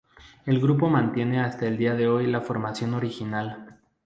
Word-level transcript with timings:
El 0.47 0.59
grupo 0.59 0.89
mantiene 0.89 1.41
hasta 1.41 1.67
el 1.67 1.77
día 1.77 1.93
de 1.93 2.07
hoy 2.07 2.25
la 2.25 2.41
formación 2.41 2.95
original. 2.95 3.77